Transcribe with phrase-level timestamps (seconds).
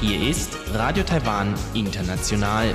[0.00, 2.74] Hier ist Radio Taiwan International.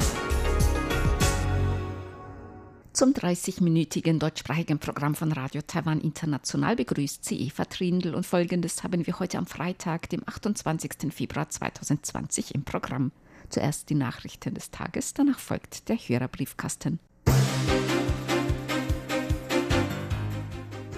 [2.93, 9.05] Zum 30-minütigen deutschsprachigen Programm von Radio Taiwan International begrüßt sie Eva Trindl und folgendes haben
[9.05, 11.11] wir heute am Freitag, dem 28.
[11.11, 13.11] Februar 2020 im Programm.
[13.49, 16.99] Zuerst die Nachrichten des Tages, danach folgt der Hörerbriefkasten.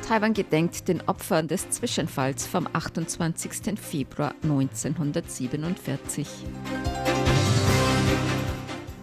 [0.07, 3.79] Taiwan gedenkt den Opfern des Zwischenfalls vom 28.
[3.79, 6.27] Februar 1947.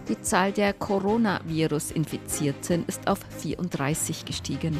[0.07, 4.79] Die Zahl der Coronavirus-Infizierten ist auf 34 gestiegen.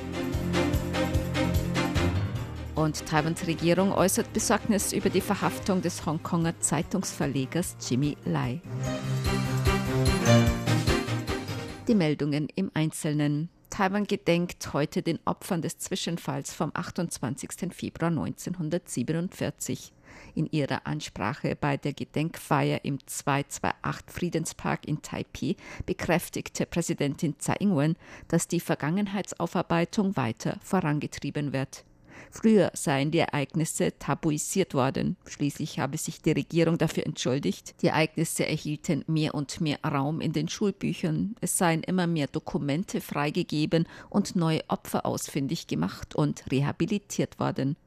[2.73, 8.62] Und Taiwans Regierung äußert Besorgnis über die Verhaftung des Hongkonger Zeitungsverlegers Jimmy Lai.
[11.90, 13.50] Die Meldungen im Einzelnen.
[13.73, 17.73] Taiwan gedenkt heute den Opfern des Zwischenfalls vom 28.
[17.73, 19.92] Februar 1947.
[20.36, 25.56] In ihrer Ansprache bei der Gedenkfeier im 228 Friedenspark in Taipei
[25.88, 27.95] bekräftigte Präsidentin Tsai Ing-wen,
[28.28, 31.83] dass die Vergangenheitsaufarbeitung weiter vorangetrieben wird.
[32.36, 35.17] Früher seien die Ereignisse tabuisiert worden.
[35.28, 37.76] Schließlich habe sich die Regierung dafür entschuldigt.
[37.84, 41.36] Die Ereignisse erhielten mehr und mehr Raum in den Schulbüchern.
[41.42, 47.78] Es seien immer mehr Dokumente freigegeben und neue Opfer ausfindig gemacht und rehabilitiert worden.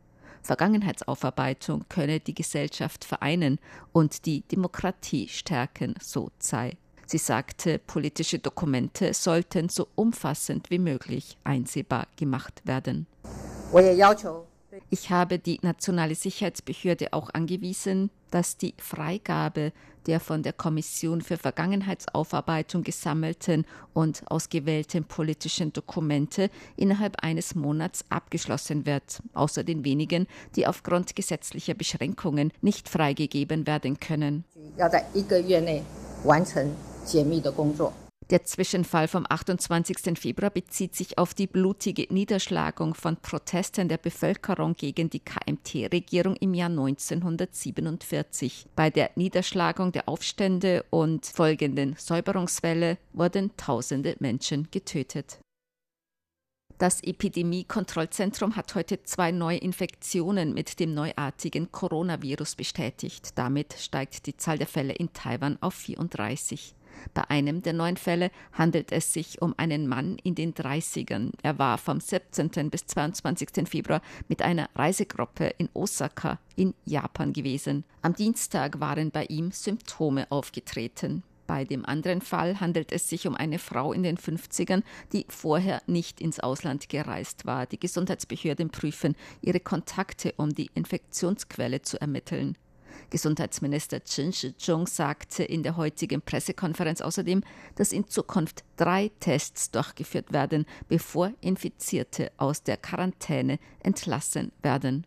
[0.44, 3.58] Vergangenheitsaufarbeitung könne die Gesellschaft vereinen
[3.92, 6.77] und die Demokratie stärken, so Tsai.
[7.05, 13.08] Sie sagte, politische Dokumente sollten so umfassend wie möglich einsehbar gemacht werden.
[14.91, 19.73] Ich habe die nationale Sicherheitsbehörde auch angewiesen, dass die Freigabe
[20.06, 28.86] der von der Kommission für Vergangenheitsaufarbeitung gesammelten und ausgewählten politischen Dokumente innerhalb eines Monats abgeschlossen
[28.86, 34.45] wird, außer den wenigen, die aufgrund gesetzlicher Beschränkungen nicht freigegeben werden können.
[38.31, 40.19] Der Zwischenfall vom 28.
[40.19, 46.53] Februar bezieht sich auf die blutige Niederschlagung von Protesten der Bevölkerung gegen die KMT-Regierung im
[46.53, 48.67] Jahr 1947.
[48.75, 55.39] Bei der Niederschlagung der Aufstände und folgenden Säuberungswelle wurden tausende Menschen getötet.
[56.79, 63.39] Das Epidemiekontrollzentrum hat heute zwei neue Infektionen mit dem neuartigen Coronavirus bestätigt.
[63.39, 66.75] Damit steigt die Zahl der Fälle in Taiwan auf 34.
[67.14, 71.33] Bei einem der neun Fälle handelt es sich um einen Mann in den 30ern.
[71.42, 72.70] Er war vom 17.
[72.70, 73.68] bis 22.
[73.68, 77.84] Februar mit einer Reisegruppe in Osaka in Japan gewesen.
[78.02, 81.23] Am Dienstag waren bei ihm Symptome aufgetreten.
[81.46, 84.83] Bei dem anderen Fall handelt es sich um eine Frau in den 50ern,
[85.13, 87.67] die vorher nicht ins Ausland gereist war.
[87.67, 92.57] Die Gesundheitsbehörden prüfen ihre Kontakte, um die Infektionsquelle zu ermitteln.
[93.11, 97.42] Gesundheitsminister Chen Shih-chung sagte in der heutigen Pressekonferenz außerdem,
[97.77, 105.06] dass in Zukunft drei Tests durchgeführt werden, bevor Infizierte aus der Quarantäne entlassen werden.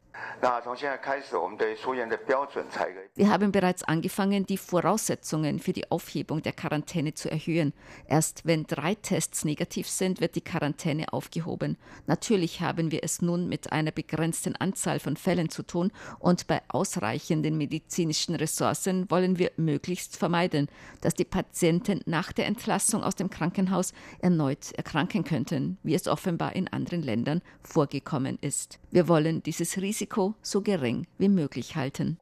[3.15, 7.73] Wir haben bereits angefangen, die Voraussetzungen für die Aufhebung der Quarantäne zu erhöhen.
[8.07, 11.77] Erst wenn drei Tests negativ sind, wird die Quarantäne aufgehoben.
[12.07, 16.61] Natürlich haben wir es nun mit einer begrenzten Anzahl von Fällen zu tun und bei
[16.67, 20.67] ausreichenden medizinischen Ressourcen wollen wir möglichst vermeiden,
[21.01, 26.55] dass die Patienten nach der Entlassung aus dem Krankenhaus erneut erkranken könnten, wie es offenbar
[26.55, 28.79] in anderen Ländern vorgekommen ist.
[28.91, 30.08] Wir wollen dieses Risiko
[30.41, 32.19] so gering wie möglich halten.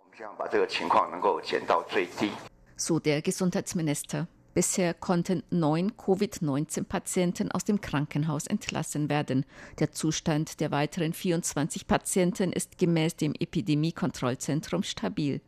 [2.76, 4.28] So der Gesundheitsminister.
[4.54, 9.46] Bisher konnten neun Covid-19-Patienten aus dem Krankenhaus entlassen werden.
[9.78, 15.42] Der Zustand der weiteren 24 Patienten ist gemäß dem Epidemiekontrollzentrum stabil.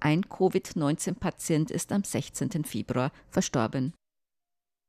[0.00, 2.64] Ein Covid-19-Patient ist am 16.
[2.64, 3.92] Februar verstorben.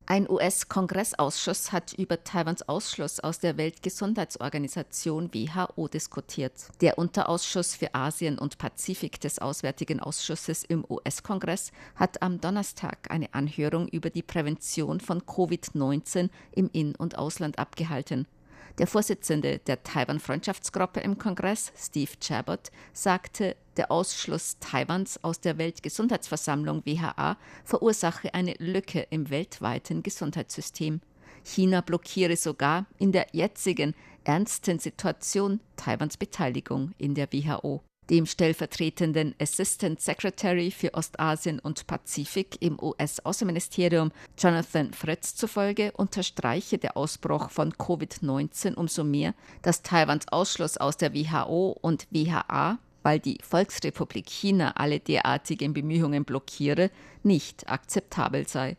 [0.07, 6.53] Ein US-Kongressausschuss hat über Taiwans Ausschluss aus der Weltgesundheitsorganisation WHO diskutiert.
[6.79, 13.33] Der Unterausschuss für Asien und Pazifik des Auswärtigen Ausschusses im US-Kongress hat am Donnerstag eine
[13.33, 18.27] Anhörung über die Prävention von Covid-19 im In- und Ausland abgehalten.
[18.77, 26.85] Der Vorsitzende der Taiwan-Freundschaftsgruppe im Kongress, Steve Chabot, sagte, der Ausschluss Taiwans aus der Weltgesundheitsversammlung
[26.85, 30.99] WHA verursache eine Lücke im weltweiten Gesundheitssystem.
[31.45, 33.95] China blockiere sogar in der jetzigen
[34.25, 37.81] ernsten Situation Taiwans Beteiligung in der WHO.
[38.09, 46.97] Dem stellvertretenden Assistant Secretary für Ostasien und Pazifik im US-Außenministerium Jonathan Fritz zufolge unterstreiche der
[46.97, 53.39] Ausbruch von Covid-19 umso mehr, dass Taiwans Ausschluss aus der WHO und WHA, weil die
[53.41, 56.91] Volksrepublik China alle derartigen Bemühungen blockiere,
[57.23, 58.77] nicht akzeptabel sei.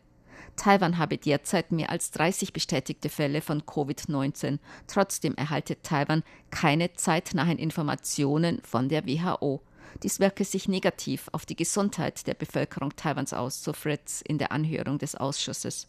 [0.57, 4.59] Taiwan habe derzeit mehr als 30 bestätigte Fälle von Covid-19.
[4.87, 9.61] Trotzdem erhalte Taiwan keine zeitnahen Informationen von der WHO.
[10.03, 14.51] Dies wirke sich negativ auf die Gesundheit der Bevölkerung Taiwans aus, so Fritz in der
[14.51, 15.87] Anhörung des Ausschusses.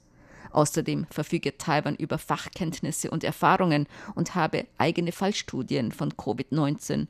[0.50, 7.08] Außerdem verfüge Taiwan über Fachkenntnisse und Erfahrungen und habe eigene Fallstudien von Covid-19.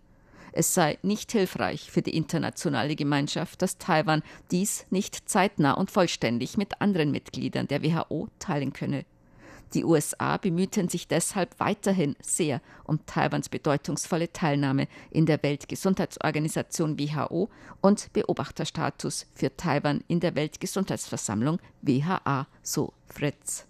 [0.58, 6.56] Es sei nicht hilfreich für die internationale Gemeinschaft, dass Taiwan dies nicht zeitnah und vollständig
[6.56, 9.04] mit anderen Mitgliedern der WHO teilen könne.
[9.74, 17.48] Die USA bemühten sich deshalb weiterhin sehr um Taiwans bedeutungsvolle Teilnahme in der Weltgesundheitsorganisation WHO
[17.80, 23.67] und Beobachterstatus für Taiwan in der Weltgesundheitsversammlung WHA, so Fritz.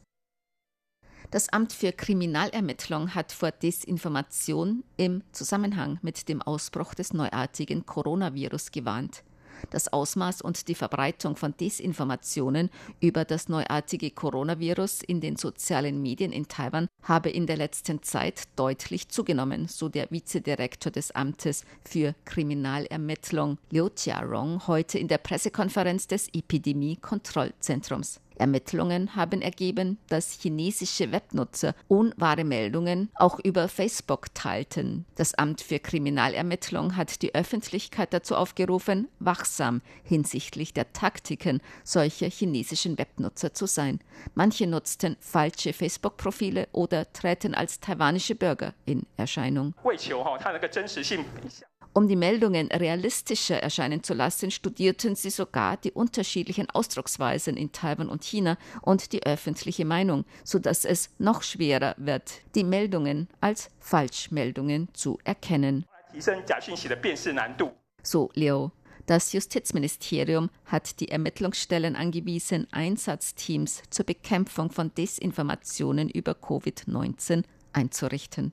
[1.30, 8.70] Das Amt für Kriminalermittlung hat vor Desinformation im Zusammenhang mit dem Ausbruch des neuartigen Coronavirus
[8.70, 9.22] gewarnt.
[9.69, 12.70] Das Ausmaß und die Verbreitung von Desinformationen
[13.00, 18.44] über das neuartige Coronavirus in den sozialen Medien in Taiwan habe in der letzten Zeit
[18.56, 26.06] deutlich zugenommen, so der Vizedirektor des Amtes für Kriminalermittlung Liu Jiarong heute in der Pressekonferenz
[26.06, 28.20] des Epidemie-Kontrollzentrums.
[28.38, 35.05] Ermittlungen haben ergeben, dass chinesische Webnutzer unwahre Meldungen auch über Facebook teilten.
[35.14, 42.99] Das Amt für Kriminalermittlung hat die Öffentlichkeit dazu aufgerufen, wachsam hinsichtlich der Taktiken solcher chinesischen
[42.99, 44.00] Webnutzer zu sein.
[44.35, 49.75] Manche nutzten falsche Facebook-Profile oder treten als taiwanische Bürger in Erscheinung.
[51.99, 58.09] Um die Meldungen realistischer erscheinen zu lassen, studierten sie sogar die unterschiedlichen Ausdrucksweisen in Taiwan
[58.09, 64.87] und China und die öffentliche Meinung, sodass es noch schwerer wird, die Meldungen als Falschmeldungen
[64.95, 65.87] zu erkennen.
[68.05, 68.71] So Leo.
[69.06, 77.43] Das Justizministerium hat die Ermittlungsstellen angewiesen, Einsatzteams zur Bekämpfung von Desinformationen über Covid-19
[77.73, 78.53] einzurichten.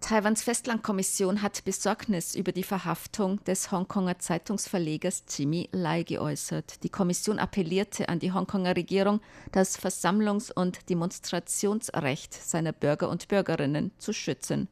[0.00, 6.82] Taiwans Festlandkommission hat Besorgnis über die Verhaftung des Hongkonger Zeitungsverlegers Jimmy Lai geäußert.
[6.84, 13.90] Die Kommission appellierte an die Hongkonger Regierung, das Versammlungs- und Demonstrationsrecht seiner Bürger und Bürgerinnen
[13.98, 14.68] zu schützen.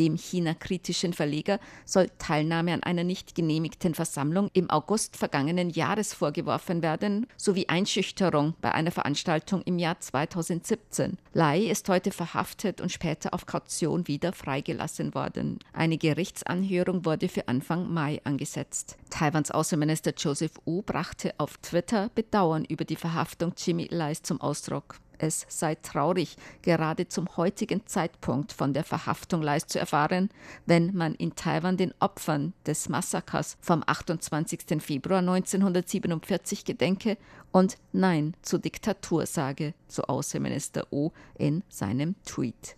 [0.00, 6.80] Dem China-kritischen Verleger soll Teilnahme an einer nicht genehmigten Versammlung im August vergangenen Jahres vorgeworfen
[6.80, 11.18] werden, sowie Einschüchterung bei einer Veranstaltung im Jahr 2017.
[11.34, 15.58] Lai ist heute verhaftet und später auf Kaution wieder freigelassen worden.
[15.74, 18.96] Eine Gerichtsanhörung wurde für Anfang Mai angesetzt.
[19.10, 24.98] Taiwans Außenminister Joseph Wu brachte auf Twitter Bedauern über die Verhaftung Jimmy Lais zum Ausdruck
[25.20, 30.30] es sei traurig, gerade zum heutigen Zeitpunkt von der Verhaftung Leis zu erfahren,
[30.66, 34.82] wenn man in Taiwan den Opfern des Massakers vom 28.
[34.82, 37.16] Februar 1947 gedenke
[37.52, 42.76] und Nein zur Diktatur sage, so Außenminister O in seinem Tweet.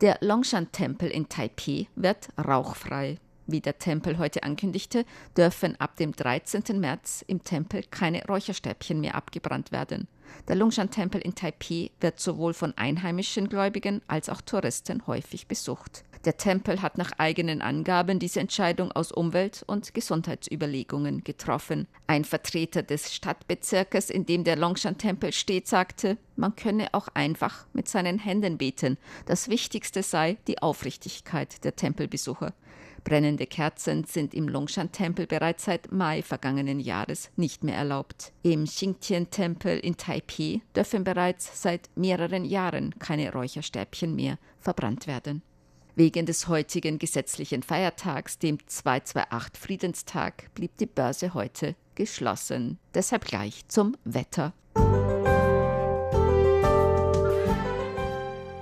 [0.00, 3.18] Der Longshan-Tempel in Taipeh wird rauchfrei.
[3.50, 5.04] Wie der Tempel heute ankündigte,
[5.36, 6.78] dürfen ab dem 13.
[6.78, 10.06] März im Tempel keine Räucherstäbchen mehr abgebrannt werden.
[10.46, 16.04] Der Lungshan-Tempel in Taipei wird sowohl von einheimischen Gläubigen als auch Touristen häufig besucht.
[16.26, 21.88] Der Tempel hat nach eigenen Angaben diese Entscheidung aus Umwelt- und Gesundheitsüberlegungen getroffen.
[22.06, 27.88] Ein Vertreter des Stadtbezirkes, in dem der Longshan-Tempel steht, sagte, man könne auch einfach mit
[27.88, 28.98] seinen Händen beten.
[29.24, 32.52] Das Wichtigste sei die Aufrichtigkeit der Tempelbesucher.
[33.04, 38.32] Brennende Kerzen sind im Longshan-Tempel bereits seit Mai vergangenen Jahres nicht mehr erlaubt.
[38.42, 45.42] Im Xingtian-Tempel in Taipei dürfen bereits seit mehreren Jahren keine Räucherstäbchen mehr verbrannt werden.
[45.96, 52.78] Wegen des heutigen gesetzlichen Feiertags, dem 228 Friedenstag, blieb die Börse heute geschlossen.
[52.94, 54.54] Deshalb gleich zum Wetter.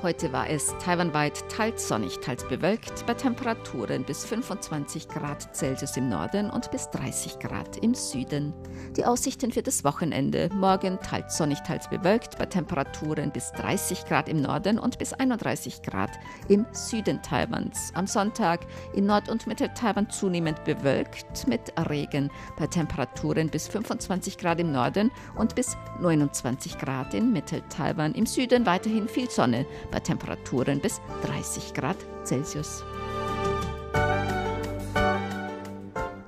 [0.01, 6.09] Heute war es taiwanweit teils sonnig, teils bewölkt, bei Temperaturen bis 25 Grad Celsius im
[6.09, 8.55] Norden und bis 30 Grad im Süden.
[8.97, 14.29] Die Aussichten für das Wochenende: morgen teils sonnig, teils bewölkt, bei Temperaturen bis 30 Grad
[14.29, 16.13] im Norden und bis 31 Grad
[16.47, 17.91] im Süden Taiwans.
[17.95, 18.61] Am Sonntag
[18.95, 25.11] in Nord- und Mittel-Taiwan zunehmend bewölkt mit Regen, bei Temperaturen bis 25 Grad im Norden
[25.37, 28.15] und bis 29 Grad in Mittel-Taiwan.
[28.15, 32.85] Im Süden weiterhin viel Sonne bei Temperaturen bis 30 Grad Celsius.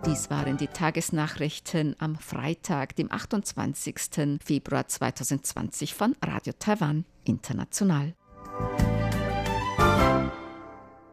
[0.06, 4.40] Dies waren die Tagesnachrichten am Freitag, dem 28.
[4.42, 8.14] Februar 2020 von Radio Taiwan International.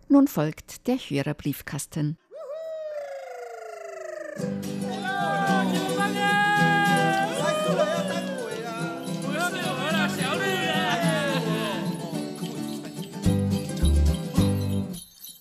[0.10, 2.18] Nun folgt der Hörerbriefkasten.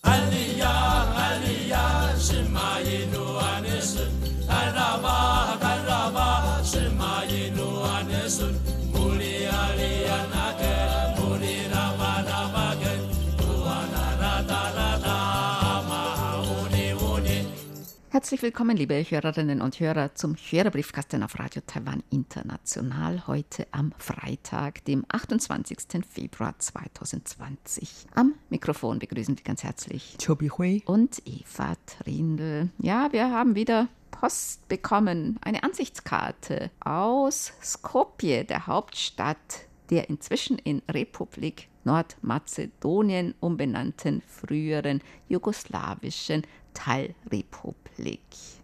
[0.07, 0.46] Allez.
[18.27, 24.85] Herzlich willkommen, liebe Hörerinnen und Hörer, zum Hörerbriefkasten auf Radio Taiwan International heute am Freitag,
[24.85, 26.05] dem 28.
[26.11, 27.89] Februar 2020.
[28.17, 32.71] Am Mikrofon begrüßen Sie ganz herzlich Chobi Hui und Eva Trindl.
[32.79, 40.83] Ja, wir haben wieder Post bekommen, eine Ansichtskarte aus Skopje, der Hauptstadt der inzwischen in
[40.91, 46.43] Republik Nordmazedonien umbenannten früheren jugoslawischen
[46.75, 47.86] Teilrepublik.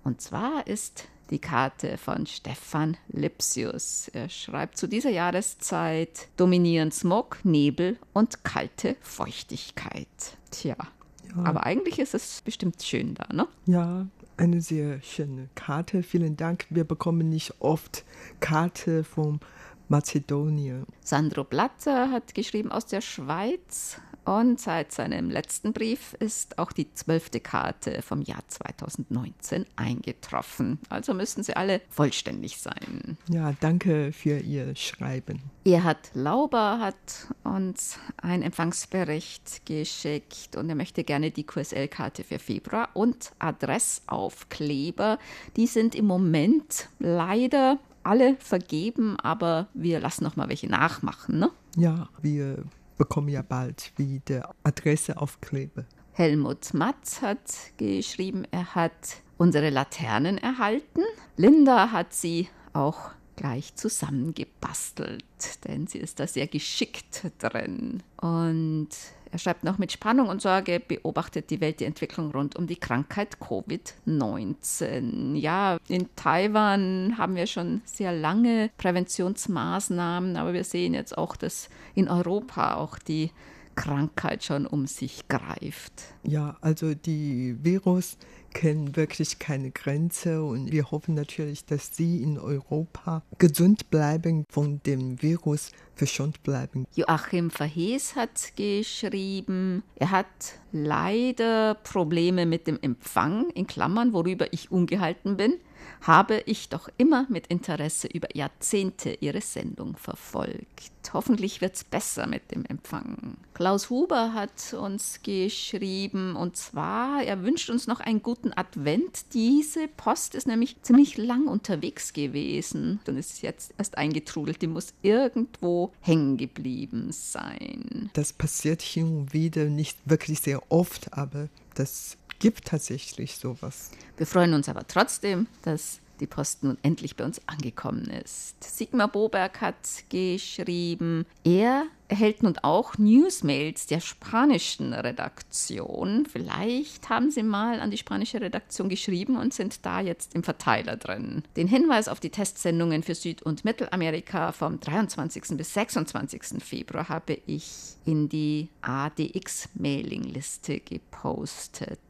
[0.04, 4.08] Und zwar ist die Karte von Stefan Lipsius.
[4.08, 10.06] Er schreibt zu dieser Jahreszeit dominieren Smog, Nebel und kalte Feuchtigkeit.
[10.50, 11.42] Tja, ja.
[11.44, 13.48] aber eigentlich ist es bestimmt schön da, ne?
[13.66, 16.02] Ja, eine sehr schöne Karte.
[16.02, 16.66] Vielen Dank.
[16.68, 18.04] Wir bekommen nicht oft
[18.40, 19.40] Karte vom
[19.88, 20.86] Mazedonien.
[21.02, 24.00] Sandro Blatter hat geschrieben aus der Schweiz.
[24.24, 30.78] Und seit seinem letzten Brief ist auch die zwölfte Karte vom Jahr 2019 eingetroffen.
[30.88, 33.18] Also müssen sie alle vollständig sein.
[33.28, 35.42] Ja, danke für Ihr Schreiben.
[35.64, 36.94] Erhard Lauber hat
[37.42, 45.18] uns einen Empfangsbericht geschickt und er möchte gerne die QSL-Karte für Februar und Adressaufkleber.
[45.56, 51.50] Die sind im Moment leider alle vergeben, aber wir lassen noch mal welche nachmachen, ne?
[51.76, 52.64] Ja, wir
[52.96, 55.84] bekommen ja bald wieder Adresseaufkleber.
[56.12, 61.02] Helmut Matz hat geschrieben, er hat unsere Laternen erhalten.
[61.36, 65.24] Linda hat sie auch gleich zusammengebastelt,
[65.66, 68.02] denn sie ist da sehr geschickt drin.
[68.20, 68.90] Und
[69.32, 72.76] er schreibt noch, mit Spannung und Sorge beobachtet die Welt die Entwicklung rund um die
[72.76, 75.36] Krankheit Covid-19.
[75.36, 81.70] Ja, in Taiwan haben wir schon sehr lange Präventionsmaßnahmen, aber wir sehen jetzt auch, dass
[81.94, 83.30] in Europa auch die
[83.74, 85.92] Krankheit schon um sich greift.
[86.22, 88.16] Ja, also die Virus
[88.52, 94.80] kennen wirklich keine Grenze und wir hoffen natürlich, dass sie in Europa gesund bleiben, von
[94.84, 96.86] dem Virus verschont bleiben.
[96.94, 100.26] Joachim Verhees hat geschrieben, er hat
[100.72, 105.54] leider Probleme mit dem Empfang, in Klammern, worüber ich ungehalten bin
[106.00, 110.92] habe ich doch immer mit Interesse über Jahrzehnte ihre Sendung verfolgt.
[111.12, 113.36] Hoffentlich wird es besser mit dem Empfang.
[113.54, 119.34] Klaus Huber hat uns geschrieben und zwar, er wünscht uns noch einen guten Advent.
[119.34, 124.62] Diese Post ist nämlich ziemlich lang unterwegs gewesen und ist jetzt erst eingetrudelt.
[124.62, 128.10] Die muss irgendwo hängen geblieben sein.
[128.14, 133.92] Das passiert hin und wieder nicht wirklich sehr oft, aber das gibt tatsächlich sowas.
[134.16, 138.62] Wir freuen uns aber trotzdem, dass die Post nun endlich bei uns angekommen ist.
[138.62, 139.76] Sigmar Boberg hat
[140.08, 146.26] geschrieben, er erhält nun auch Newsmails der spanischen Redaktion.
[146.26, 150.96] Vielleicht haben Sie mal an die spanische Redaktion geschrieben und sind da jetzt im Verteiler
[150.96, 151.44] drin.
[151.56, 155.56] Den Hinweis auf die Testsendungen für Süd- und Mittelamerika vom 23.
[155.56, 156.62] bis 26.
[156.62, 162.00] Februar habe ich in die ADX-Mailingliste gepostet.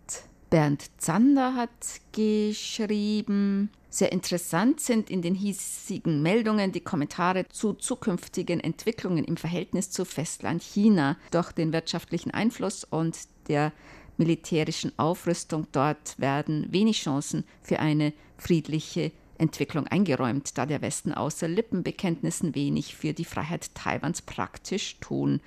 [0.53, 1.71] Bernd Zander hat
[2.13, 9.91] geschrieben, sehr interessant sind in den hiesigen Meldungen die Kommentare zu zukünftigen Entwicklungen im Verhältnis
[9.91, 11.17] zu Festland China.
[11.31, 13.17] Durch den wirtschaftlichen Einfluss und
[13.49, 13.73] der
[14.19, 21.49] militärischen Aufrüstung dort werden wenig Chancen für eine friedliche Entwicklung eingeräumt, da der Westen außer
[21.49, 25.41] Lippenbekenntnissen wenig für die Freiheit Taiwans praktisch tun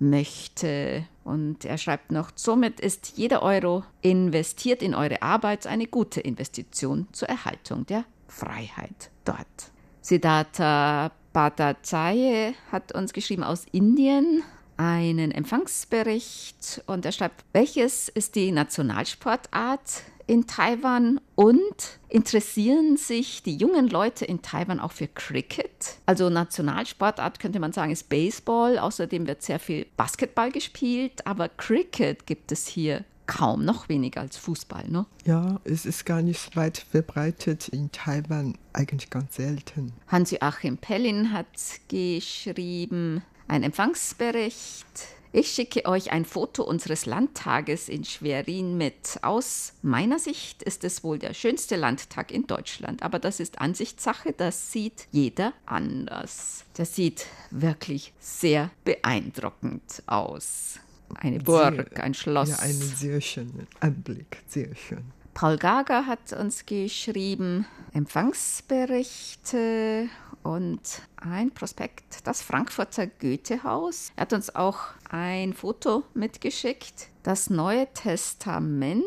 [0.00, 1.06] möchte.
[1.24, 7.06] Und er schreibt noch, somit ist jeder Euro investiert in eure Arbeit eine gute Investition
[7.12, 9.70] zur Erhaltung der Freiheit dort.
[10.00, 14.42] Siddhartha Bhattacharya hat uns geschrieben aus Indien
[14.76, 23.56] einen Empfangsbericht und er schreibt, welches ist die Nationalsportart in Taiwan und interessieren sich die
[23.56, 25.96] jungen Leute in Taiwan auch für Cricket?
[26.06, 32.28] Also Nationalsportart könnte man sagen ist Baseball, außerdem wird sehr viel Basketball gespielt, aber Cricket
[32.28, 34.88] gibt es hier kaum, noch weniger als Fußball.
[34.88, 35.04] Ne?
[35.24, 39.92] Ja, es ist gar nicht weit verbreitet in Taiwan, eigentlich ganz selten.
[40.06, 41.46] Hans-Joachim Pellin hat
[41.88, 44.86] geschrieben, ein Empfangsbericht
[45.32, 49.18] ich schicke euch ein Foto unseres Landtages in Schwerin mit.
[49.22, 54.32] Aus meiner Sicht ist es wohl der schönste Landtag in Deutschland, aber das ist Ansichtssache,
[54.36, 56.64] das sieht jeder anders.
[56.76, 60.78] Der sieht wirklich sehr beeindruckend aus.
[61.14, 62.50] Eine Burg, ein Schloss.
[62.50, 65.04] Ja, einen sehr schönen Anblick, sehr schön.
[65.34, 70.08] Paul Gager hat uns geschrieben, Empfangsberichte
[70.42, 70.80] und
[71.16, 74.10] ein Prospekt, das Frankfurter Goethehaus.
[74.16, 77.08] Er hat uns auch ein Foto mitgeschickt.
[77.22, 79.06] Das Neue Testament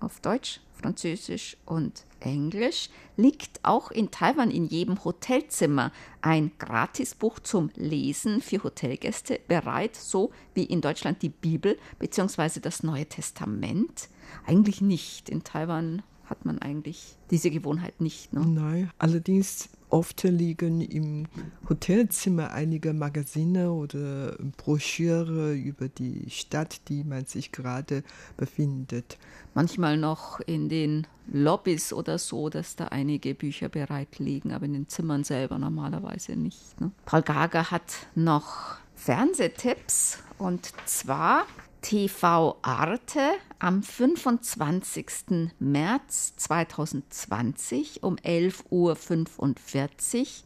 [0.00, 5.92] auf Deutsch, Französisch und Englisch liegt auch in Taiwan in jedem Hotelzimmer
[6.22, 12.60] ein Gratisbuch zum Lesen für Hotelgäste bereit, so wie in Deutschland die Bibel bzw.
[12.60, 14.08] das Neue Testament.
[14.46, 15.28] Eigentlich nicht.
[15.28, 18.32] In Taiwan hat man eigentlich diese Gewohnheit nicht.
[18.32, 18.40] Ne?
[18.46, 21.26] Nein, allerdings oft liegen im
[21.68, 28.02] Hotelzimmer einige Magazine oder Broschüre über die Stadt, die man sich gerade
[28.38, 29.18] befindet.
[29.54, 34.72] Manchmal noch in den Lobbys oder so, dass da einige Bücher bereit liegen, aber in
[34.72, 36.80] den Zimmern selber normalerweise nicht.
[36.80, 36.90] Ne?
[37.04, 41.44] Paul Gager hat noch Fernsehtipps und zwar
[41.82, 45.52] TV Arte am 25.
[45.60, 48.96] März 2020 um 11.45 Uhr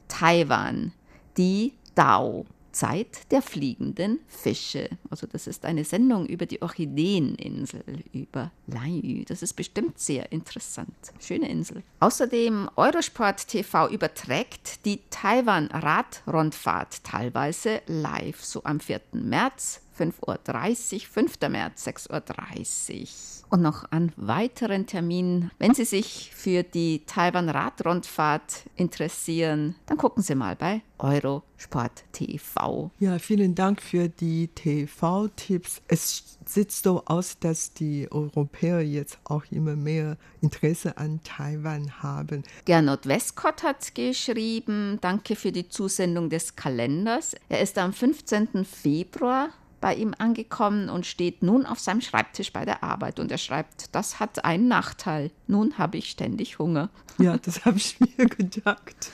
[0.07, 0.93] Taiwan,
[1.39, 2.45] die Dao.
[2.73, 4.91] Zeit der fliegenden Fische.
[5.09, 9.25] Also das ist eine Sendung über die Orchideeninsel, über Lanyu.
[9.25, 10.95] Das ist bestimmt sehr interessant.
[11.19, 11.83] Schöne Insel.
[12.01, 19.01] Außerdem Eurosport TV überträgt die Taiwan-Radrundfahrt teilweise live, so am 4.
[19.13, 21.41] März 5.30 Uhr, 5.
[21.49, 23.47] März 6.30 Uhr.
[23.49, 30.35] Und noch an weiteren Terminen, wenn Sie sich für die Taiwan-Radrundfahrt interessieren, dann gucken Sie
[30.35, 32.91] mal bei Eurosport TV.
[32.99, 35.83] Ja, vielen Dank für die TV-Tipps.
[35.87, 42.43] Es sieht so aus, dass die Europäer jetzt auch immer mehr Interesse an Taiwan haben.
[42.65, 47.37] Gernot Westcott hat geschrieben, danke für die Zusendung des Kalenders.
[47.49, 48.65] Er ist am 15.
[48.65, 49.51] Februar
[49.87, 53.21] bei ihm angekommen und steht nun auf seinem Schreibtisch bei der Arbeit.
[53.21, 55.31] Und er schreibt, das hat einen Nachteil.
[55.47, 56.91] Nun habe ich ständig Hunger.
[57.19, 59.11] Ja, das habe ich mir gedacht.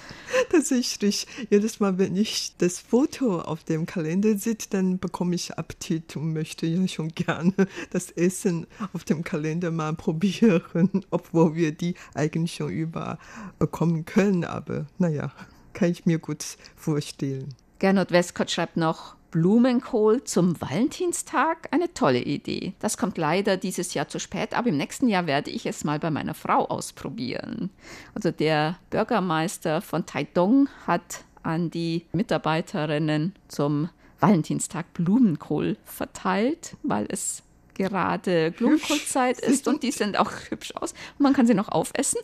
[0.51, 6.17] Tatsächlich, jedes Mal, wenn ich das Foto auf dem Kalender sehe, dann bekomme ich Appetit
[6.17, 7.53] und möchte ja schon gerne
[7.91, 14.45] das Essen auf dem Kalender mal probieren, obwohl wir die eigentlich schon überbekommen können.
[14.45, 15.31] Aber naja,
[15.75, 17.55] kann ich mir gut vorstellen.
[17.79, 21.67] Gernot Westcott schreibt noch, Blumenkohl zum Valentinstag?
[21.73, 22.75] Eine tolle Idee.
[22.79, 25.99] Das kommt leider dieses Jahr zu spät, aber im nächsten Jahr werde ich es mal
[25.99, 27.71] bei meiner Frau ausprobieren.
[28.15, 33.89] Also der Bürgermeister von Taidong hat an die Mitarbeiterinnen zum
[34.21, 37.43] Valentinstag Blumenkohl verteilt, weil es
[37.75, 40.93] gerade Blumenkohlzeit ist und die sind auch hübsch aus.
[41.19, 42.21] Und man kann sie noch aufessen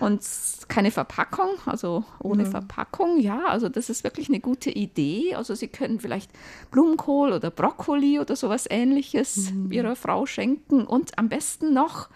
[0.00, 0.20] und
[0.68, 2.50] keine Verpackung, also ohne ja.
[2.50, 3.20] Verpackung.
[3.20, 5.34] Ja, also das ist wirklich eine gute Idee.
[5.34, 6.30] Also Sie können vielleicht
[6.70, 9.72] Blumenkohl oder Brokkoli oder sowas ähnliches mhm.
[9.72, 12.08] Ihrer Frau schenken und am besten noch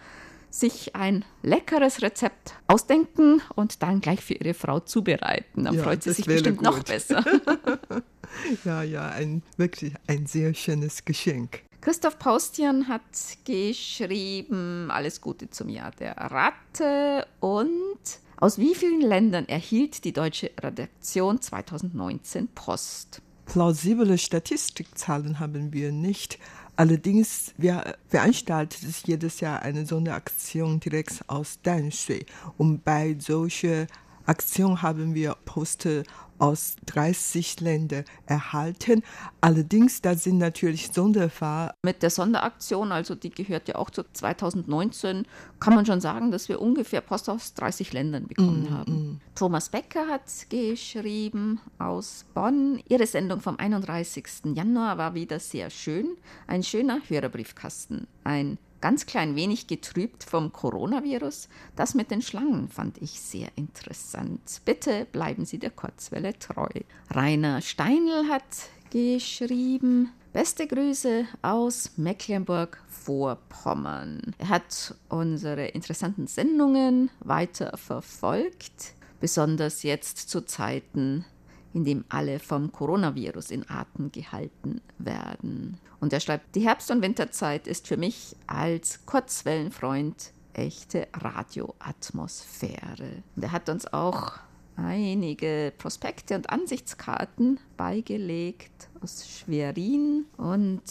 [0.49, 5.63] sich ein leckeres Rezept ausdenken und dann gleich für ihre Frau zubereiten.
[5.63, 6.65] Dann ja, freut sie sich bestimmt gut.
[6.65, 7.23] noch besser.
[8.65, 11.63] ja, ja, ein wirklich ein sehr schönes Geschenk.
[11.81, 13.01] Christoph Paustian hat
[13.43, 17.97] geschrieben, alles Gute zum Jahr der Ratte und
[18.37, 23.21] aus wie vielen Ländern erhielt die deutsche Redaktion 2019 Post?
[23.45, 26.39] Plausible Statistikzahlen haben wir nicht.
[26.75, 32.25] Allerdings, wir veranstalten jedes Jahr eine Sonderaktion direkt aus Danshui.
[32.57, 33.87] Und bei solchen
[34.31, 36.03] Aktionen haben wir Poste
[36.39, 39.03] aus 30 Ländern erhalten.
[39.41, 41.73] Allerdings, da sind natürlich Sonderfall.
[41.83, 45.27] Mit der Sonderaktion, also die gehört ja auch zu 2019,
[45.59, 48.93] kann man schon sagen, dass wir ungefähr Post aus 30 Ländern bekommen mm, haben.
[48.93, 49.19] Mm.
[49.35, 52.81] Thomas Becker hat geschrieben aus Bonn.
[52.87, 54.55] Ihre Sendung vom 31.
[54.55, 56.15] Januar war wieder sehr schön.
[56.47, 58.07] Ein schöner Hörerbriefkasten.
[58.23, 61.47] Ein ganz klein wenig getrübt vom Coronavirus.
[61.75, 64.61] Das mit den Schlangen fand ich sehr interessant.
[64.65, 66.69] Bitte bleiben Sie der Kurzwelle treu.
[67.09, 68.43] Rainer Steinl hat
[68.89, 74.33] geschrieben, Beste Grüße aus Mecklenburg-Vorpommern.
[74.37, 81.25] Er hat unsere interessanten Sendungen weiter verfolgt, besonders jetzt zu Zeiten
[81.73, 85.77] in dem alle vom Coronavirus in Atem gehalten werden.
[85.99, 93.23] Und er schreibt, die Herbst- und Winterzeit ist für mich als Kurzwellenfreund echte Radioatmosphäre.
[93.35, 94.33] Und er hat uns auch
[94.75, 100.81] einige Prospekte und Ansichtskarten beigelegt aus Schwerin und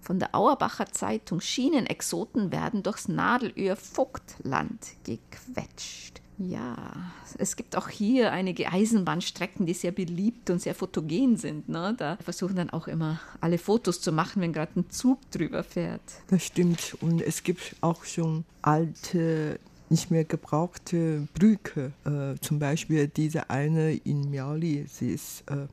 [0.00, 6.20] von der Auerbacher Zeitung Schienenexoten werden durchs Nadelöhr Vogtland gequetscht.
[6.38, 6.76] Ja,
[7.38, 11.68] es gibt auch hier einige Eisenbahnstrecken, die sehr beliebt und sehr fotogen sind.
[11.68, 11.94] Ne?
[11.96, 16.02] Da versuchen dann auch immer alle Fotos zu machen, wenn gerade ein Zug drüber fährt.
[16.28, 16.96] Das stimmt.
[17.00, 21.92] Und es gibt auch schon alte nicht mehr gebrauchte Brücke.
[22.04, 25.66] Äh, zum Beispiel diese eine in Miauli, sie ist äh,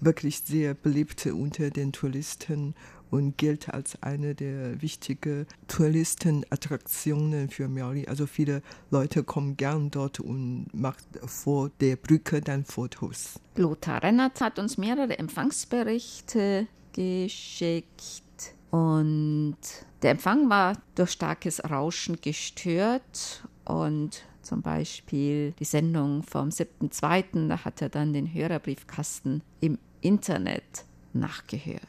[0.00, 2.74] wirklich sehr beliebt unter den Touristen
[3.10, 8.06] und gilt als eine der wichtigen Touristenattraktionen für Miauli.
[8.06, 13.40] Also viele Leute kommen gern dort und machen vor der Brücke dann Fotos.
[13.56, 18.22] Lothar Rennert hat uns mehrere Empfangsberichte geschickt
[18.70, 19.56] und
[20.02, 27.64] der Empfang war durch starkes Rauschen gestört und zum Beispiel die Sendung vom 7.2., da
[27.64, 31.82] hat er dann den Hörerbriefkasten im Internet nachgehört.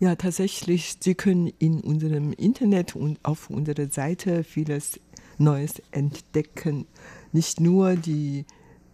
[0.00, 5.00] Ja, tatsächlich, Sie können in unserem Internet und auf unserer Seite vieles
[5.38, 6.86] Neues entdecken.
[7.32, 8.44] Nicht nur die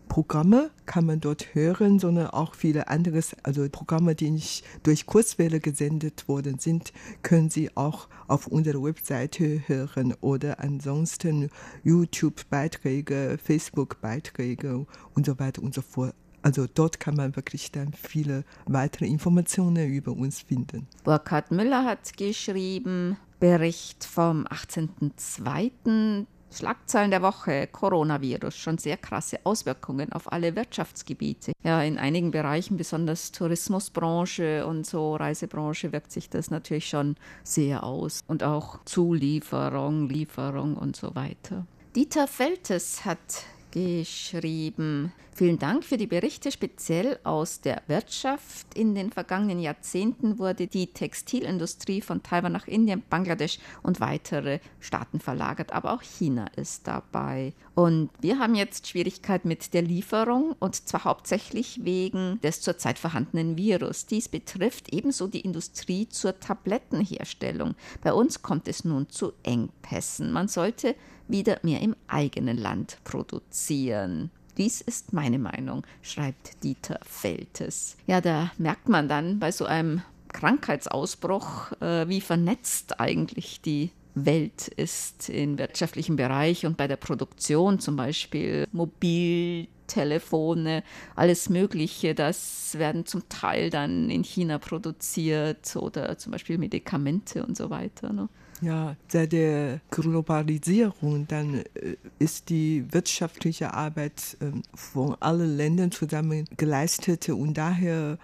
[0.09, 5.61] Programme kann man dort hören, sondern auch viele andere, also Programme, die nicht durch Kurzwelle
[5.61, 11.51] gesendet worden sind, können Sie auch auf unserer Webseite hören oder ansonsten
[11.83, 16.15] YouTube-Beiträge, Facebook-Beiträge und so weiter und so fort.
[16.45, 20.87] Also dort kann man wirklich dann viele weitere Informationen über uns finden.
[21.03, 26.27] Burkhard Müller hat geschrieben, Bericht vom 18.02.
[26.53, 31.53] Schlagzeilen der Woche, Coronavirus, schon sehr krasse Auswirkungen auf alle Wirtschaftsgebiete.
[31.63, 37.85] Ja, in einigen Bereichen, besonders Tourismusbranche und so Reisebranche, wirkt sich das natürlich schon sehr
[37.85, 38.21] aus.
[38.29, 41.67] Und auch Zulieferung, Lieferung und so weiter.
[41.97, 45.13] Dieter Feltes hat geschrieben.
[45.37, 46.53] Vielen Dank für die Berichte.
[46.53, 48.73] Speziell aus der Wirtschaft.
[48.77, 55.19] In den vergangenen Jahrzehnten wurde die Textilindustrie von Taiwan nach Indien, Bangladesch und weitere Staaten
[55.19, 55.73] verlagert.
[55.73, 57.53] Aber auch China ist dabei.
[57.75, 63.57] Und wir haben jetzt Schwierigkeiten mit der Lieferung und zwar hauptsächlich wegen des zurzeit vorhandenen
[63.57, 64.07] Virus.
[64.07, 67.75] Dies betrifft ebenso die Industrie zur Tablettenherstellung.
[68.05, 70.31] Bei uns kommt es nun zu Engpässen.
[70.31, 70.95] Man sollte
[71.27, 74.31] wieder mehr im eigenen Land produzieren.
[74.57, 77.97] Dies ist meine Meinung, schreibt Dieter Feltes.
[78.07, 84.69] Ja, da merkt man dann bei so einem Krankheitsausbruch, äh, wie vernetzt eigentlich die Welt
[84.69, 90.85] ist im wirtschaftlichen Bereich und bei der Produktion, zum Beispiel Mobiltelefone,
[91.17, 97.57] alles Mögliche, das werden zum Teil dann in China produziert oder zum Beispiel Medikamente und
[97.57, 98.13] so weiter.
[98.13, 98.29] Ne?
[98.65, 106.47] Ja, seit der Globalisierung dann äh, ist die wirtschaftliche Arbeit äh, von allen Ländern zusammen
[106.57, 108.17] geleistet und daher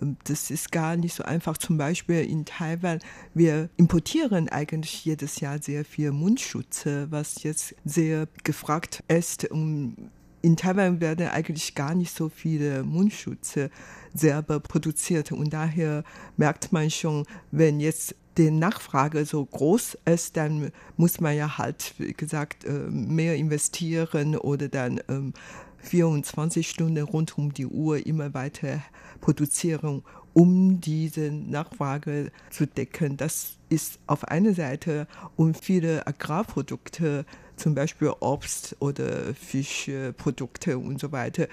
[0.00, 1.58] ähm, das ist gar nicht so einfach.
[1.58, 3.00] Zum Beispiel in Taiwan,
[3.34, 9.50] wir importieren eigentlich jedes Jahr sehr viel Mundschutze, was jetzt sehr gefragt ist.
[9.50, 10.10] Und
[10.42, 13.70] in Taiwan werden eigentlich gar nicht so viele Mundschutze
[14.14, 15.32] selber produziert.
[15.32, 16.04] Und daher
[16.36, 21.94] merkt man schon, wenn jetzt die Nachfrage so groß ist, dann muss man ja halt,
[21.98, 25.00] wie gesagt, äh, mehr investieren oder dann
[25.78, 28.82] 24 ähm, Stunden rund um die Uhr immer weiter
[29.20, 30.02] produzieren,
[30.34, 33.16] um diese Nachfrage zu decken.
[33.16, 37.24] Das ist auf einer Seite und viele Agrarprodukte
[37.56, 41.48] zum Beispiel Obst oder Fischprodukte und so weiter,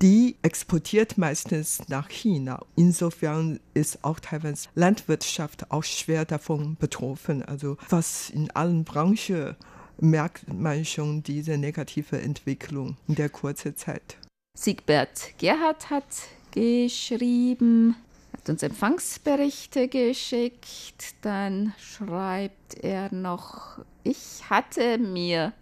[0.00, 2.60] die exportiert meistens nach China.
[2.76, 7.42] Insofern ist auch Taiwans Landwirtschaft auch schwer davon betroffen.
[7.42, 9.56] Also fast in allen Branchen
[10.00, 14.16] merkt man schon diese negative Entwicklung in der kurzen Zeit.
[14.58, 16.04] Siegbert Gerhard hat
[16.52, 17.96] geschrieben,
[18.32, 25.52] hat uns Empfangsberichte geschickt, dann schreibt er noch, ich hatte mir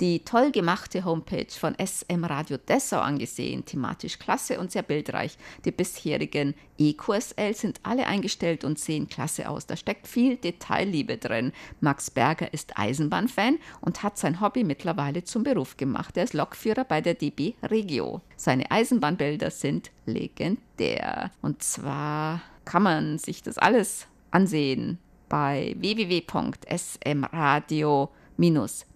[0.00, 5.38] die toll gemachte Homepage von SM Radio Dessau angesehen, thematisch klasse und sehr bildreich.
[5.64, 9.64] Die bisherigen EQSL sind alle eingestellt und sehen klasse aus.
[9.66, 11.52] Da steckt viel Detailliebe drin.
[11.80, 16.16] Max Berger ist Eisenbahnfan und hat sein Hobby mittlerweile zum Beruf gemacht.
[16.16, 18.20] Er ist Lokführer bei der DB Regio.
[18.36, 21.30] Seine Eisenbahnbilder sind legendär.
[21.40, 28.08] Und zwar kann man sich das alles ansehen bei www.smradio.de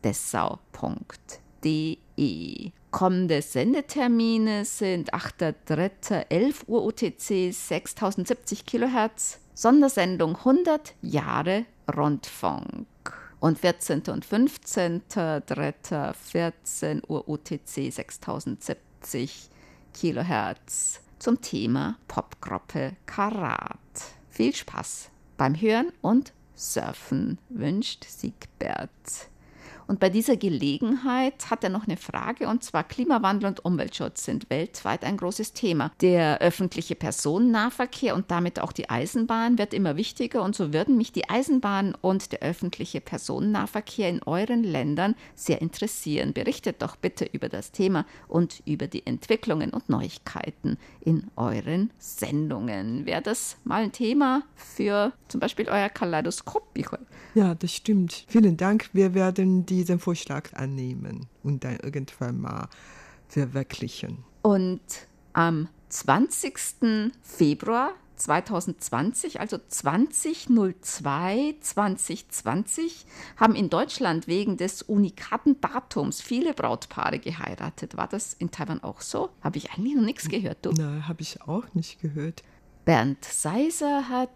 [0.05, 0.73] dessau.de.
[2.91, 6.27] Kommende Sendetermine sind 8.3.
[6.29, 12.87] 11 Uhr UTC 6070 Kilohertz, Sondersendung 100 Jahre Rundfunk.
[13.39, 14.03] Und 14.
[14.09, 16.13] und 15.3.
[16.13, 19.49] 14 Uhr UTC 6070
[19.95, 23.69] Kilohertz zum Thema Popgruppe Karat.
[24.31, 29.30] Viel Spaß beim Hören und Surfen wünscht Siegbert.
[29.91, 34.49] Und bei dieser Gelegenheit hat er noch eine Frage, und zwar Klimawandel und Umweltschutz sind
[34.49, 35.91] weltweit ein großes Thema.
[36.01, 41.11] Der öffentliche Personennahverkehr und damit auch die Eisenbahn wird immer wichtiger, und so würden mich
[41.11, 46.35] die Eisenbahn und der öffentliche Personennahverkehr in euren Ländern sehr interessieren.
[46.35, 53.07] Berichtet doch bitte über das Thema und über die Entwicklungen und Neuigkeiten in euren Sendungen.
[53.07, 56.71] Wäre das mal ein Thema für zum Beispiel euer Kaleidoskop?
[57.35, 58.25] Ja, das stimmt.
[58.29, 58.91] Vielen Dank.
[58.93, 62.69] Wir werden die diesen Vorschlag annehmen und dann irgendwann mal
[63.29, 64.25] verwirklichen.
[64.43, 64.81] Und
[65.33, 67.13] am 20.
[67.23, 77.97] Februar 2020, also 2002, 2020, haben in Deutschland wegen des unikaten Datums viele Brautpaare geheiratet.
[77.97, 79.31] War das in Taiwan auch so?
[79.41, 80.67] Habe ich eigentlich noch nichts gehört.
[80.67, 80.73] Du?
[80.73, 82.43] Nein, habe ich auch nicht gehört.
[82.85, 84.31] Bernd Seiser hat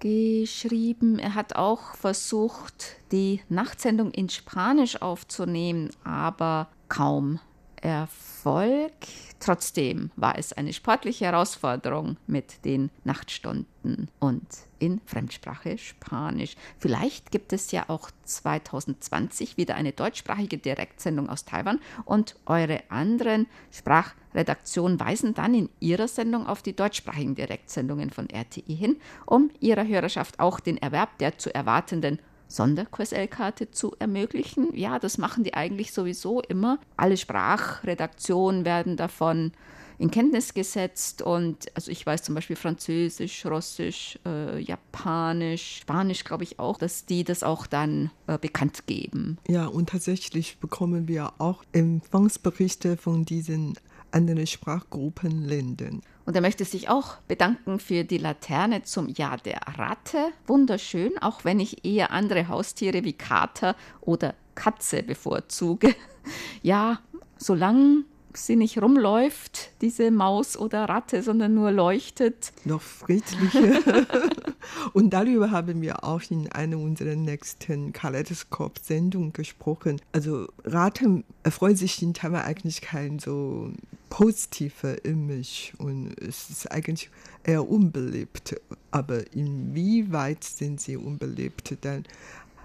[0.00, 1.18] geschrieben.
[1.18, 7.38] Er hat auch versucht, die Nachtsendung in Spanisch aufzunehmen, aber kaum
[7.80, 8.92] Erfolg.
[9.38, 14.46] Trotzdem war es eine sportliche Herausforderung mit den Nachtstunden und
[14.78, 16.56] in Fremdsprache Spanisch.
[16.78, 23.46] Vielleicht gibt es ja auch 2020 wieder eine deutschsprachige Direktsendung aus Taiwan und eure anderen
[23.72, 29.86] Sprachredaktionen weisen dann in ihrer Sendung auf die deutschsprachigen Direktsendungen von RTI hin, um ihrer
[29.86, 32.18] Hörerschaft auch den Erwerb der zu erwartenden
[32.50, 34.76] Sonderkurs-L-Karte zu ermöglichen.
[34.76, 36.78] Ja, das machen die eigentlich sowieso immer.
[36.96, 39.52] Alle Sprachredaktionen werden davon
[40.00, 46.42] in Kenntnis gesetzt und also ich weiß zum Beispiel Französisch, Russisch, äh, Japanisch, Spanisch glaube
[46.42, 49.36] ich auch, dass die das auch dann äh, bekannt geben.
[49.46, 53.74] Ja, und tatsächlich bekommen wir auch Empfangsberichte von diesen
[54.10, 56.00] anderen Sprachgruppenländern.
[56.30, 60.30] Und er möchte sich auch bedanken für die Laterne zum Jahr der Ratte.
[60.46, 65.92] Wunderschön, auch wenn ich eher andere Haustiere wie Kater oder Katze bevorzuge.
[66.62, 67.00] Ja,
[67.36, 72.52] solange sie nicht rumläuft, diese Maus oder Ratte, sondern nur leuchtet.
[72.64, 74.06] Noch friedlicher.
[74.92, 80.00] Und darüber haben wir auch in einer unserer nächsten Kaleidoskop-Sendungen gesprochen.
[80.12, 83.70] Also Ratten erfreuen sich in Taiwan eigentlich kein so
[84.10, 87.10] positiver Image und es ist eigentlich
[87.44, 88.60] eher unbeliebt.
[88.90, 91.76] Aber inwieweit sind sie unbeliebt?
[91.80, 92.04] Dann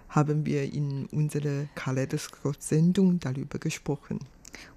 [0.09, 4.19] haben wir in unserer Kaleidoskop-Sendung darüber gesprochen.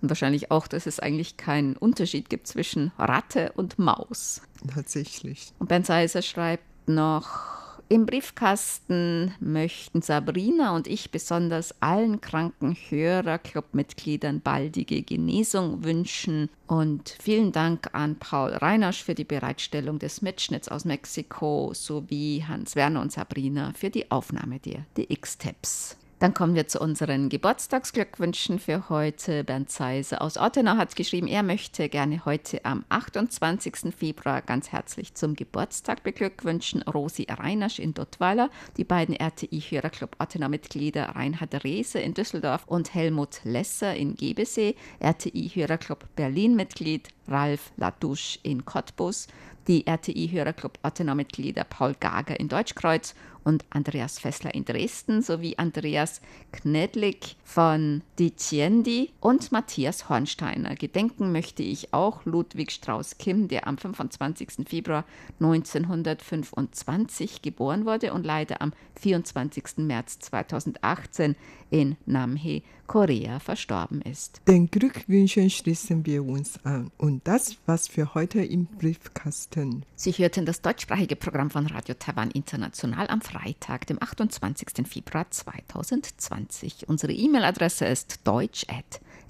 [0.00, 4.42] Und wahrscheinlich auch, dass es eigentlich keinen Unterschied gibt zwischen Ratte und Maus.
[4.72, 5.52] Tatsächlich.
[5.58, 7.58] Und Ben Seiser schreibt noch,
[7.90, 16.50] im Briefkasten möchten Sabrina und ich besonders allen kranken Hörerclub-Mitgliedern baldige Genesung wünschen.
[16.66, 22.76] Und vielen Dank an Paul Reinasch für die Bereitstellung des Mitschnitts aus Mexiko sowie Hans
[22.76, 25.96] Werner und Sabrina für die Aufnahme der DX-Tabs.
[26.18, 29.44] Dann kommen wir zu unseren Geburtstagsglückwünschen für heute.
[29.44, 33.94] Bernd Zeise aus Ottenau hat geschrieben, er möchte gerne heute am 28.
[33.96, 41.62] Februar ganz herzlich zum Geburtstag beglückwünschen Rosi Reinasch in Duttweiler, die beiden RTI-Hörerclub Ottenau-Mitglieder Reinhard
[41.62, 49.28] Rehse in Düsseldorf und Helmut Lesser in Gebesee, RTI-Hörerclub Berlin-Mitglied Ralf Latouche in Cottbus,
[49.68, 56.20] die RTI-Hörerclub Ottenau-Mitglieder Paul Gager in Deutschkreuz und Andreas Fessler in Dresden sowie Andreas
[56.52, 60.74] Knedlik von Diciendi und Matthias Hornsteiner.
[60.74, 64.66] Gedenken möchte ich auch Ludwig Strauß-Kim, der am 25.
[64.66, 65.04] Februar
[65.40, 69.78] 1925 geboren wurde und leider am 24.
[69.78, 71.36] März 2018
[71.70, 74.40] in Namhae, Korea, verstorben ist.
[74.48, 76.90] Den Glückwünschen schließen wir uns an.
[76.96, 79.84] Und das war's für heute im Briefkasten.
[79.94, 84.86] Sie hörten das deutschsprachige Programm von Radio Taiwan International am Freitag, dem 28.
[84.86, 86.88] Februar 2020.
[86.88, 88.66] Unsere E-Mail-Adresse ist deutsch@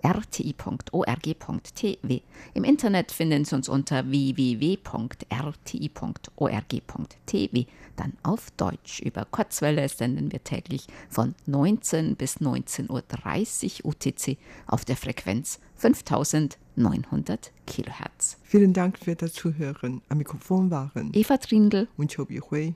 [0.05, 0.61] rti.org.tv.
[2.55, 4.87] Im Internet finden Sie uns unter www.rti.org.tv.
[7.97, 9.01] Dann auf Deutsch.
[9.01, 17.53] Über Kurzwelle senden wir täglich von 19 bis 19.30 Uhr UTC auf der Frequenz 5900
[17.67, 18.39] Kilohertz.
[18.43, 20.03] Vielen Dank für das Zuhören.
[20.09, 22.75] Am Mikrofon waren Eva Trindl und Chobi Hui.